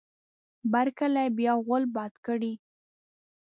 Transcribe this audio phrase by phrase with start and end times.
[0.71, 2.53] بر کلي بیا غول باد کړی.